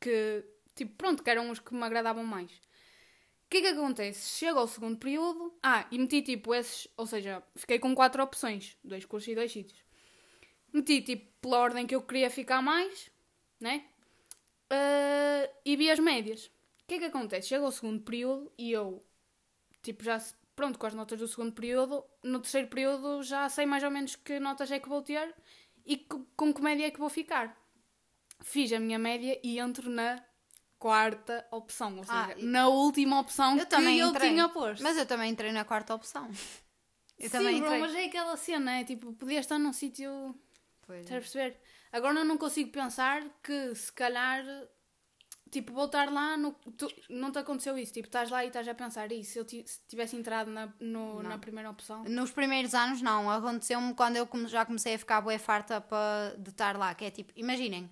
[0.00, 2.50] Que, tipo, pronto, que eram os que me agradavam mais.
[3.52, 4.22] Que é que acontece?
[4.38, 5.42] Chega ao segundo período.
[5.62, 6.88] Ah, e meti tipo esses.
[6.96, 9.80] Ou seja, fiquei com quatro opções: dois cursos e dois sítios.
[10.72, 13.10] Meti tipo pela ordem que eu queria ficar mais,
[13.60, 13.84] né?
[14.70, 16.46] Ah, e vi as médias.
[16.46, 17.48] O que é que acontece?
[17.50, 19.04] Chega ao segundo período e eu,
[19.82, 20.18] tipo, já.
[20.56, 24.16] Pronto, com as notas do segundo período, no terceiro período já sei mais ou menos
[24.16, 25.34] que notas é que vou ter
[25.86, 27.56] e co- com que média é que vou ficar.
[28.42, 30.22] Fiz a minha média e entro na
[30.82, 34.30] quarta opção, ou seja, Ah, na última opção Eu que também eu entrei.
[34.30, 34.82] tinha posto.
[34.82, 36.28] Mas eu também entrei na quarta opção.
[37.18, 37.80] Eu Sim, também bro, entrei.
[37.80, 40.10] mas é aquela cena, é tipo, podia estar num sítio.
[40.84, 41.20] Pois Estás a é.
[41.20, 41.60] perceber?
[41.92, 44.44] Agora eu não consigo pensar que se calhar.
[45.50, 47.92] Tipo, voltar lá, no, tu- não te aconteceu isso?
[47.92, 49.32] Tipo, estás lá e estás a pensar isso.
[49.32, 52.02] Se eu ti- se tivesse entrado na, no- na primeira opção.
[52.04, 53.30] Nos primeiros anos, não.
[53.30, 56.94] Aconteceu-me quando eu já comecei a ficar bué farta para de estar lá.
[56.94, 57.90] Que é tipo, imaginem,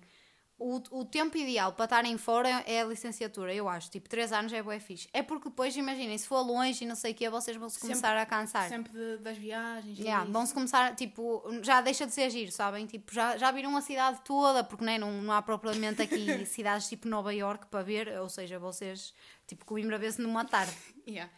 [0.63, 3.89] o, o tempo ideal para estarem fora é a licenciatura, eu acho.
[3.89, 5.09] Tipo, 3 anos é bué fixe.
[5.11, 7.75] É porque depois, imaginem, se for longe e não sei o que, vocês vão se
[7.75, 8.69] Sempre- começar a cansar.
[8.69, 9.97] Sempre de- das viagens.
[9.97, 10.31] Yeah, isso.
[10.31, 12.85] vão-se começar, tipo, já deixa de ser giro, sabem?
[12.85, 16.87] Tipo, já, já viram a cidade toda, porque né, não, não há propriamente aqui cidades
[16.87, 19.13] tipo Nova York para ver, ou seja, vocês,
[19.47, 20.71] tipo, Coimbra vê-se numa tarde.
[21.07, 21.31] Yeah.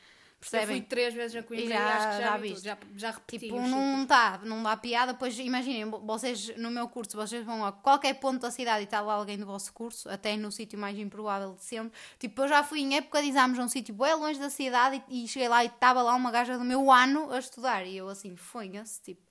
[0.45, 0.77] Eu Percebem?
[0.77, 2.55] fui três vezes a Coimbra E já- acho que já, já vi.
[2.55, 3.45] Já, já repeti.
[3.45, 5.13] Tipo, não dá, não dá piada.
[5.13, 8.83] Pois imaginem, vo- vocês no meu curso, vocês vão a qualquer ponto da cidade e
[8.83, 11.97] está lá alguém do vosso curso, até no sítio mais improvável de sempre.
[12.19, 15.01] Tipo, eu já fui em época de exames a um sítio bem longe da cidade
[15.07, 17.85] e, e cheguei lá e estava lá uma gaja do meu ano a estudar.
[17.85, 19.22] E eu assim, fonha-se, tipo.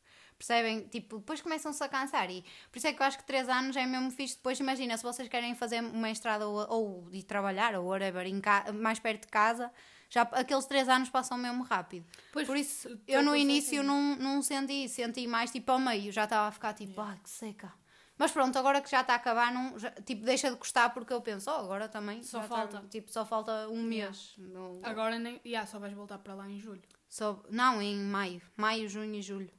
[0.43, 0.89] Percebem?
[0.89, 2.29] Tipo, depois começam-se a cansar.
[2.29, 4.35] E por isso é que eu acho que 3 anos é mesmo fixe.
[4.35, 8.27] Depois, imagina, se vocês querem fazer uma estrada ou, ou ir trabalhar ou whatever,
[8.75, 9.71] mais perto de casa,
[10.11, 12.05] já aqueles 3 anos passam mesmo rápido.
[12.33, 16.11] Pois, por isso, eu no início não, não senti, senti mais tipo ao meio.
[16.11, 17.73] Já estava a ficar tipo, ah, que seca.
[18.19, 21.13] Mas pronto, agora que já está a acabar, não, já- tipo, deixa de gostar porque
[21.13, 22.21] eu penso, oh, agora também.
[22.23, 22.85] Só tá- falta.
[22.91, 24.35] tipo, só falta um mês.
[24.39, 25.41] Não, Agora nem.
[25.47, 26.83] Yeah, só vais voltar para lá em julho.
[27.09, 28.43] só, não, em maio.
[28.57, 29.51] Maio, junho e julho.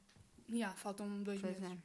[0.50, 1.78] Yeah, faltam dois Pois meses.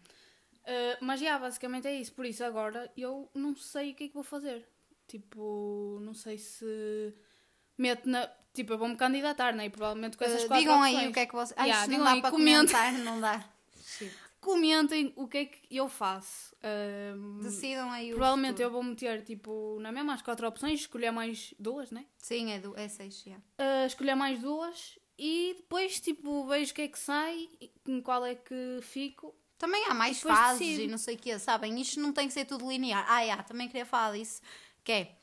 [0.66, 0.94] é.
[0.94, 2.14] Uh, mas já, basicamente é isso.
[2.14, 4.68] Por isso, agora eu não sei o que é que vou fazer.
[5.08, 7.14] Tipo, não sei se
[7.78, 8.28] meto na.
[8.54, 9.66] Tipo, eu vou-me candidatar, né?
[9.66, 10.98] E provavelmente com essas Uh, quatro digam opções.
[10.98, 11.58] aí o que é que vocês.
[11.58, 13.50] Ai, Yeah, digam não dá aí, para comentar, não dá.
[14.40, 16.56] Comentem o que é que eu faço.
[17.16, 18.16] Um, Decidam aí o.
[18.16, 18.68] provavelmente futuro.
[18.68, 22.06] eu vou meter, tipo, na mesma as quatro opções, escolher mais duas, né?
[22.18, 23.44] Sim, é, do, é seis, yeah.
[23.60, 27.50] Uh, escolher mais duas e depois, tipo, vejo o que é que sai,
[27.88, 29.36] em qual é que fico.
[29.58, 30.82] Também há mais Depois fases decido.
[30.84, 31.80] e não sei o quê, sabem?
[31.82, 33.06] Isto não tem que ser tudo linear.
[33.10, 34.42] Ah, yeah, também queria falar disso,
[34.84, 35.16] que é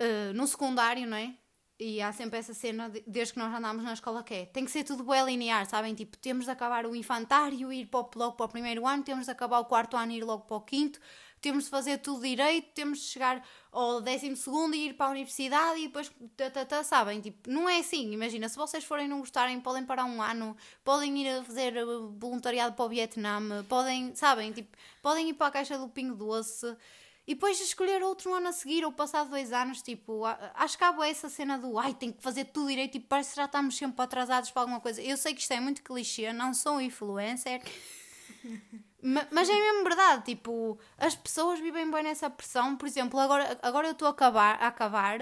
[0.00, 1.34] uh, no secundário, não é?
[1.78, 4.64] E há sempre essa cena, de- desde que nós andámos na escola, que é tem
[4.64, 5.94] que ser tudo bem linear, sabem?
[5.94, 9.24] Tipo, temos de acabar o infantário, ir para, o- logo para o primeiro ano, temos
[9.26, 11.00] de acabar o quarto ano e ir logo para o quinto,
[11.42, 15.10] temos de fazer tudo direito, temos de chegar ao décimo segundo e ir para a
[15.10, 17.20] universidade e depois, tá, tá, tá, sabem?
[17.20, 18.12] Tipo, não é assim.
[18.12, 22.08] Imagina, se vocês forem não gostarem, podem parar um ano, podem ir a fazer uh,
[22.16, 24.52] voluntariado para o Vietnã, podem, sabem?
[24.52, 26.76] Tipo, podem ir para a caixa do Pingo Doce
[27.26, 29.82] e depois escolher outro ano a seguir ou passar dois anos.
[29.82, 30.22] Tipo,
[30.54, 33.36] acho que há essa cena do ai, tem que fazer tudo direito e parece que
[33.36, 35.02] já estamos sempre atrasados para alguma coisa.
[35.02, 37.62] Eu sei que isto é muito clichê, não sou influencer.
[39.02, 42.76] Ma- Mas é mesmo verdade, tipo, as pessoas vivem bem nessa pressão.
[42.76, 45.18] Por exemplo, agora, agora eu estou a acabar, a acabar,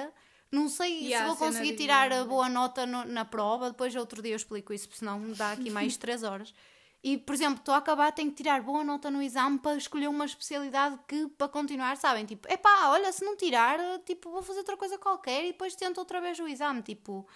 [0.52, 3.70] não sei há se vou conseguir tirar a boa nota no- na prova.
[3.70, 6.52] Depois, outro dia, eu explico isso, porque senão me dá aqui mais três horas.
[7.02, 10.08] E, por exemplo, estou a acabar, tenho que tirar boa nota no exame para escolher
[10.08, 12.26] uma especialidade que, para continuar, sabem?
[12.26, 15.96] Tipo, epá, olha, se não tirar, tipo, vou fazer outra coisa qualquer e depois tento
[15.96, 16.82] outra vez o exame.
[16.82, 17.26] Tipo,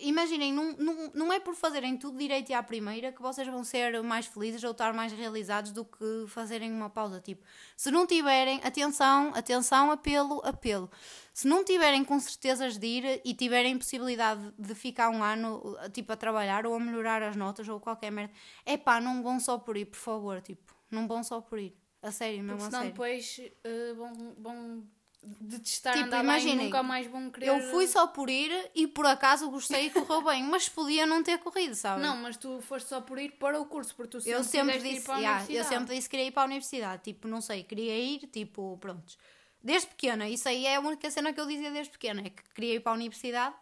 [0.00, 3.64] Imaginem, não, não, não é por fazerem tudo direito e à primeira que vocês vão
[3.64, 7.20] ser mais felizes ou estar mais realizados do que fazerem uma pausa.
[7.20, 7.44] Tipo,
[7.76, 10.90] se não tiverem, atenção, atenção, apelo, apelo.
[11.32, 16.12] Se não tiverem com certezas de ir e tiverem possibilidade de ficar um ano tipo,
[16.12, 18.32] a trabalhar ou a melhorar as notas ou qualquer merda,
[18.66, 20.40] é pá, não vão só por ir, por favor.
[20.40, 21.74] Tipo, não vão só por ir.
[22.02, 22.92] A sério, Porque mesmo a senão sério.
[22.92, 24.84] depois uh, vão, vão
[25.22, 27.48] detestar Tipo, andar imaginem, nunca mais vão querer...
[27.48, 31.22] Eu fui só por ir e por acaso gostei e correu bem, mas podia não
[31.22, 32.02] ter corrido, sabem?
[32.02, 34.72] Não, mas tu foste só por ir para o curso, porque tu sempre, eu sempre
[34.74, 35.68] quiseste ir disse, para a yeah, eu universidade.
[35.68, 37.02] sempre disse que queria ir para a universidade.
[37.02, 39.18] Tipo, não sei, queria ir, tipo, prontos.
[39.62, 42.42] Desde pequena, isso aí é a única cena que eu dizia desde pequena, é que
[42.54, 43.54] queria ir para a universidade.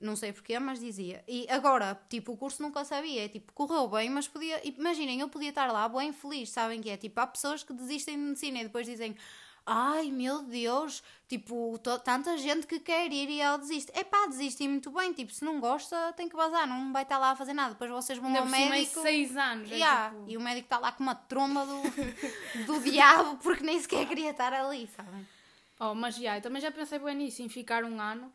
[0.00, 1.24] Não sei porquê, mas dizia.
[1.26, 3.24] E agora, tipo, o curso nunca sabia.
[3.24, 4.60] É, tipo, correu bem, mas podia.
[4.64, 6.96] Imaginem, eu podia estar lá bem feliz, sabem que é?
[6.96, 9.16] Tipo, há pessoas que desistem de medicina e depois dizem.
[9.70, 13.92] Ai meu Deus, tipo, tanta gente que quer ir e ela desiste.
[13.94, 15.12] É pá, desiste e muito bem.
[15.12, 17.72] Tipo, se não gosta, tem que vazar, não vai estar lá a fazer nada.
[17.74, 19.02] Depois vocês vão Ainda ao é médico.
[19.02, 19.70] seis anos.
[19.70, 21.82] é Yeah, tipo- E o médico está lá com uma tromba do,
[22.66, 25.26] do diabo porque nem sequer queria estar ali, sabem?
[25.80, 28.32] Oh, mas já, eu também já pensei bem nisso, em ficar um ano,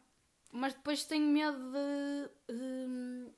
[0.52, 2.30] mas depois tenho medo de.
[2.54, 3.30] hum,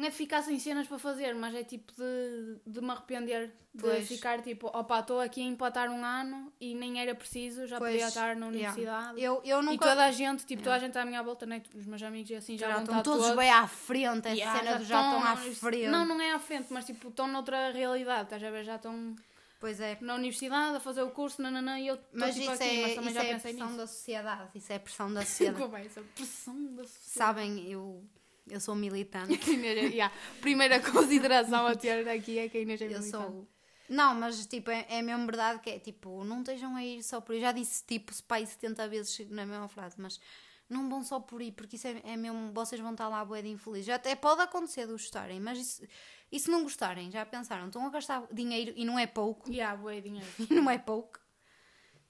[0.00, 3.52] não é ficar sem cenas para fazer, mas é tipo de, de me arrepender.
[3.72, 4.08] De Pois.
[4.08, 7.92] ficar tipo, opa, estou aqui a empatar um ano e nem era preciso, já Pois,
[7.92, 8.48] podia estar na yeah.
[8.48, 9.22] universidade.
[9.22, 9.86] Eu, eu E nunca.
[9.88, 11.62] toda a gente, tipo, toda a gente à minha volta, né?
[11.76, 13.36] os meus amigos e assim já, já estão todos todos.
[13.36, 15.86] bem à frente, essa Yeah, cena do já estão à frente.
[15.86, 18.64] Não, não é à frente, mas tipo, estão noutra realidade, estás a ver?
[18.64, 19.14] Já estão
[19.60, 19.98] Pois é.
[20.00, 22.82] na universidade a fazer o curso, nananã, e eu estou Mas tipo isso aqui, é,
[22.82, 23.78] mas também isso já é pensei pressão nisso.
[23.78, 24.50] da sociedade.
[24.54, 25.62] Isso é pressão da sociedade.
[25.62, 26.98] Como é essa pressão da sociedade?
[27.12, 28.02] Sabem, eu,
[28.50, 29.38] eu sou militante.
[29.50, 33.10] É- yeah, Primeira consideração a ter aqui é que a Inês é Eu militante.
[33.10, 33.48] sou.
[33.88, 37.20] Não, mas tipo, é, é mesmo verdade que é tipo, não estejam a ir só
[37.20, 37.40] por ir.
[37.40, 40.20] Já disse tipo, pai 70 vezes na mesma frase, mas
[40.68, 43.42] não vão só por ir, porque isso é, é mesmo, vocês vão estar lá bué
[43.42, 43.86] de infelizes.
[43.86, 45.82] Já Até pode acontecer de gostarem, mas isso,
[46.30, 49.76] e se não gostarem, já pensaram, estão a gastar dinheiro e não é pouco, Yeah,
[49.76, 50.28] bué dinheiro.
[50.48, 51.18] e não é pouco.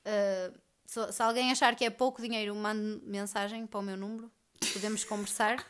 [0.04, 4.30] Uh, se, se alguém achar que é pouco dinheiro, mande mensagem para o meu número,
[4.72, 5.64] podemos conversar.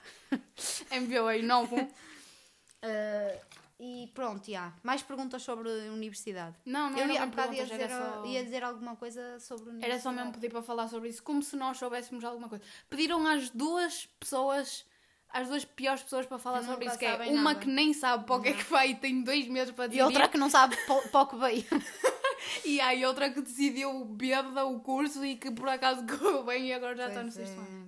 [0.93, 1.81] Enviou aí, não vou.
[1.81, 3.41] Uh,
[3.79, 4.73] e pronto, já.
[4.83, 6.55] Mais perguntas sobre a universidade.
[6.67, 8.25] Não, não Eu era ia, bocado ia dizer, era só...
[8.27, 10.03] ia dizer alguma coisa sobre a Era universidade.
[10.03, 12.63] só mesmo pedir para falar sobre isso, como se nós soubéssemos alguma coisa.
[12.89, 14.85] Pediram às duas pessoas,
[15.31, 17.61] às duas piores pessoas para falar sobre isso, que é uma nada.
[17.61, 19.89] que nem sabe para o que é que vai e tem dois meses para E
[19.89, 20.05] decidir.
[20.05, 21.65] outra que não sabe pa- para o que veio.
[22.65, 26.73] E há outra que decidiu bêbada o curso e que por acaso correu bem e
[26.73, 27.80] agora já está no sexto ano.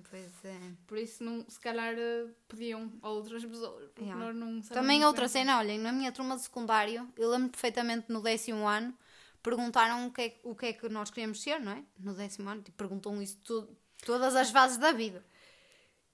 [0.47, 0.59] É.
[0.87, 3.89] Por isso, não, se calhar, eh, pediam a outras pessoas.
[3.99, 4.33] Yeah.
[4.73, 5.29] Também outra bem.
[5.29, 8.97] cena, olhem, na minha turma de secundário, eu lembro perfeitamente no décimo ano,
[9.41, 11.83] perguntaram o que, é, o que é que nós queríamos ser, não é?
[11.99, 15.25] No décimo ano, tipo, perguntam isso tudo, todas as fases da vida.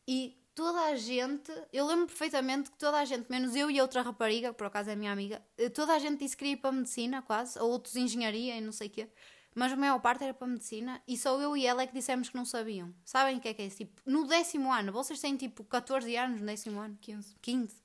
[0.07, 4.01] E toda a gente, eu lembro perfeitamente que toda a gente, menos eu e outra
[4.01, 6.57] rapariga, que por acaso é minha amiga, eh, toda a gente disse que queria ir
[6.57, 9.09] para a medicina, quase, ou outros engenharia e não sei o quê.
[9.55, 11.93] Mas a maior parte era para a medicina e só eu e ela é que
[11.93, 12.93] dissemos que não sabiam.
[13.03, 13.77] Sabem o que é que é isso?
[13.77, 16.97] Tipo, no décimo ano, vocês têm tipo 14 anos no décimo ano?
[17.01, 17.35] 15.
[17.41, 17.81] 15.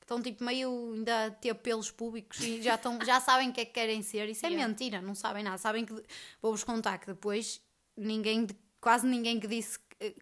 [0.00, 3.62] Estão tipo meio ainda a ter pelos públicos e já, estão, já sabem o que
[3.62, 4.28] é que querem ser.
[4.28, 4.68] Isso é Yeah.
[4.68, 5.58] mentira, não sabem nada.
[5.58, 5.92] Sabem que
[6.40, 7.60] vou-vos contar que depois
[7.96, 8.46] ninguém,
[8.80, 10.14] quase ninguém que disse que eh,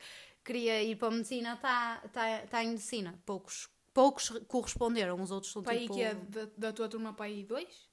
[0.43, 3.21] queria ir para a medicina está tá, tá em medicina.
[3.27, 5.95] Poucos, poucos corresponderam, os outros são aí tipo.
[5.95, 7.88] que é da, da tua turma para aí dois?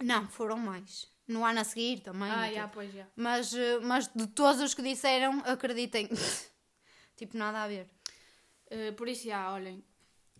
[0.00, 1.06] Não, foram mais.
[1.28, 2.30] No ano a seguir também.
[2.30, 3.06] Ah, já, pois já.
[3.14, 6.08] mas, eh, mas de todos os que disseram, acreditem.
[7.16, 7.86] tipo, nada a ver.
[8.70, 9.84] Eh, por isso, já, olhem.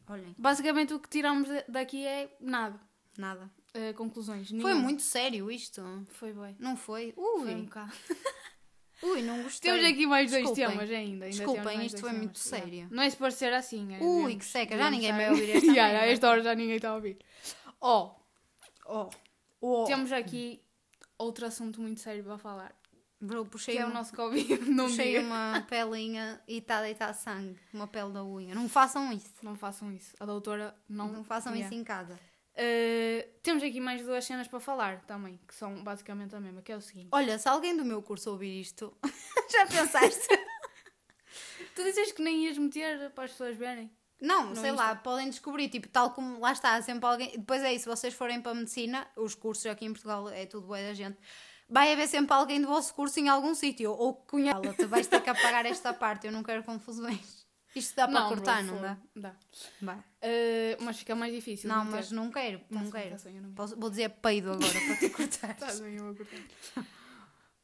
[0.08, 2.80] Olhem, Basicamente o que tiramos daqui é nada.
[3.18, 3.50] nada.
[3.74, 4.48] Eh, conclusões.
[4.48, 4.74] Foi nenhuma.
[4.76, 5.82] muito sério isto.
[6.08, 6.56] Foi bem.
[6.58, 7.12] Não foi?
[7.12, 7.22] Foi
[7.54, 7.92] um Ui, bocado.
[9.02, 9.70] ui, não gostei.
[9.70, 10.68] Temos aqui mais dois Desculpem.
[10.70, 11.24] temas ainda.
[11.26, 12.24] ainda Desculpem, isto foi temas.
[12.24, 12.88] muito sério.
[12.90, 13.94] Não é se ser assim.
[13.94, 16.88] é, Ui, que seca, já ninguém vai ouvir esta a esta hora já ninguém está
[16.90, 17.18] a ouvir.
[17.78, 18.16] Ó,
[18.90, 19.10] Oh,
[19.60, 19.84] oh.
[19.84, 20.62] temos aqui
[21.18, 22.74] outro assunto muito sério para falar.
[23.20, 24.58] Bro, Que puxei, é o nosso Covid.
[24.70, 25.20] Não puxei diga.
[25.26, 27.58] uma pelinha e está a deitar sangue.
[27.74, 28.54] Uma pele da unha.
[28.54, 29.34] Não façam isso.
[29.42, 30.14] Não façam isso.
[30.20, 31.08] A doutora não...
[31.10, 31.66] Não, façam Yeah.
[31.74, 32.14] isso em casa.
[32.54, 36.70] Uh, temos aqui mais duas cenas para falar também, que são basicamente a mesma, que
[36.72, 37.08] é o seguinte.
[37.12, 38.96] Olha, se alguém do meu curso ouvir isto,
[39.50, 40.26] já pensaste?
[41.74, 43.90] Tu dizes que nem ias meter para as pessoas verem.
[44.20, 47.30] Não, No sei lá, podem descobrir, tipo, tal como lá está, sempre alguém.
[47.38, 50.44] Depois é isso, se vocês forem para a medicina, os cursos aqui em Portugal é
[50.46, 51.16] tudo boa da gente.
[51.68, 54.72] Vai haver sempre alguém do vosso curso em algum sítio, ou que conhece.
[54.76, 57.46] Tu vais ter que apagar esta parte, eu não quero confusões.
[57.76, 58.96] Isto dá para Não, cortar, não dá?
[59.14, 59.36] Dá.
[59.80, 59.96] Vai.
[59.98, 61.68] Uh, mas fica mais difícil.
[61.68, 63.36] Não, mas não quero, não Tá-se bem, quero.
[63.36, 65.56] eu não Posso- vou dizer peido agora para tu cortares.
[65.58, 66.84] Tá bem, eu vou cortar.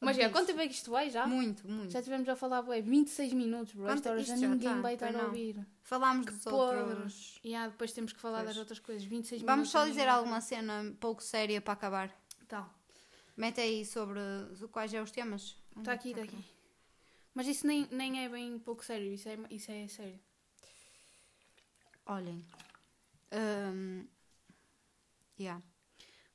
[0.05, 1.25] Mas já, quanto tempo é que isto vai já?
[1.27, 1.91] Muito, muito.
[1.91, 3.85] Já tivemos a falar, ué, 26 minutos, bro.
[3.85, 5.27] Quanto- Esta hora já ninguém tá, vai estar pois a não.
[5.29, 5.67] ouvir.
[5.81, 6.79] Falámos dos Podre.
[6.79, 7.39] outros.
[7.43, 8.49] E ah, depois temos que falar Pois.
[8.49, 9.03] das outras coisas.
[9.03, 9.71] 26 Vamos minutos.
[9.71, 12.11] só ninguém dizer alguma cena pouco séria para acabar.
[12.47, 12.69] Tá.
[13.35, 14.19] Mete aí sobre
[14.71, 15.55] quais é os temas.
[15.77, 16.37] Está aqui, está aqui.
[17.33, 20.19] Mas isso nem, nem é bem pouco sério, isso é, isso é sério.
[22.05, 22.45] Olhem.
[23.33, 24.05] Hum,
[25.39, 25.61] yeah.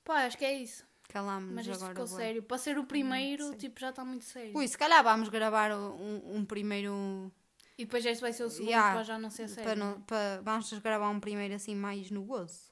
[0.04, 0.84] Pá, acho que é isso.
[1.12, 1.90] Calámos Mas isto agora.
[1.92, 2.42] ficou sério.
[2.42, 3.58] Para ser o primeiro, sério.
[3.58, 4.56] tipo, já está muito sério.
[4.56, 7.32] Ui, se calhar vamos gravar um, um primeiro.
[7.76, 8.92] E depois este vai ser o segundo Yeah.
[8.94, 9.64] para já não ser sério.
[9.64, 12.70] Para não, para, vamos gravar um primeiro assim mais no gozo.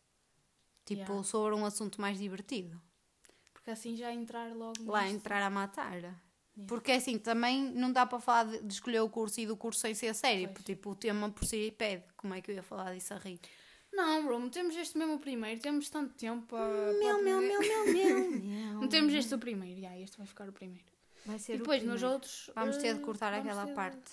[0.85, 1.22] Tipo, Yeah.
[1.24, 2.81] sobre um assunto mais divertido.
[3.53, 5.16] Porque assim já entrar logo Lá nisto.
[5.16, 6.14] entrar a matar.
[6.66, 9.81] Porque assim, também não dá para falar de, de escolher o curso e do curso
[9.81, 10.48] sem ser sério.
[10.53, 10.64] Pois.
[10.64, 12.05] Tipo, o tema por si pede.
[12.16, 13.40] Como é que eu ia falar disso a rir?
[13.99, 15.61] Não, bro, metemos este mesmo o primeiro.
[15.61, 16.93] Temos tanto tempo para.
[16.93, 18.81] Meu, meu, meu, meu, meu, meu.
[18.81, 19.81] Metemos este o primeiro.
[19.81, 20.87] Já, este vai ficar o primeiro.
[21.27, 22.49] Vai ser E depois nos outros.
[22.55, 24.13] Vamos ter de eh, cortar aquela parte.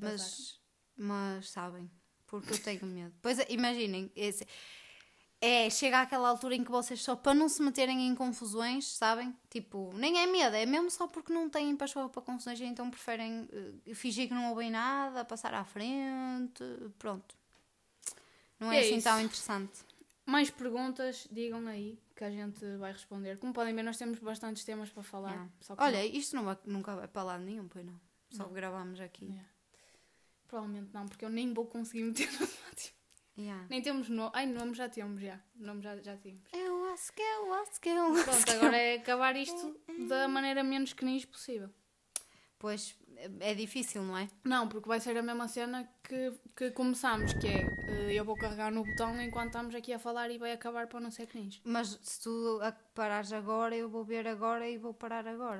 [0.00, 0.60] Mas,
[0.96, 1.88] mas sabem,
[2.26, 3.14] porque eu tenho medo.
[3.22, 4.44] Pois imaginem, esse,
[5.40, 9.32] é, chega àquela altura em que vocês só para não se meterem em confusões, sabem?
[9.48, 13.48] Tipo, nem é medo, é mesmo só porque não têm paixão para confusões, então preferem
[13.86, 16.64] eh, fingir que não ouvem nada, passar à frente,
[16.98, 17.34] pronto.
[18.58, 19.04] Não é, É assim isso.
[19.04, 19.80] tão interessante.
[20.24, 23.38] Mais perguntas, digam aí que a gente vai responder.
[23.38, 25.30] Como podem ver, nós temos bastantes temas para falar.
[25.32, 25.50] Yeah.
[25.60, 28.00] que Olha, isto não vai- nunca vai para lado nenhum, pois não.
[28.30, 28.52] Só Não.
[28.52, 29.26] gravamos aqui.
[29.26, 29.48] Yeah.
[30.48, 32.48] Provavelmente não, porque eu nem vou conseguir meter no.
[33.38, 33.66] Yeah.
[33.68, 34.30] Nem temos nome.
[34.34, 35.38] Ai, nome já temos, já.
[35.54, 36.40] Nome já, já temos.
[36.54, 40.94] Eu acho que eu acho que eu Pronto, agora é acabar isto da maneira menos
[40.94, 41.68] cringe possível.
[42.58, 42.96] Pois
[43.40, 44.28] é difícil, não é?
[44.44, 48.36] Não, porque vai ser a mesma cena que, que começámos, que é eh, eu vou
[48.36, 51.60] carregar no botão enquanto estamos aqui a falar e vai acabar para não ser cringe.
[51.64, 52.60] Mas se tu
[52.94, 55.54] parares agora, eu vou ver agora e vou parar agora.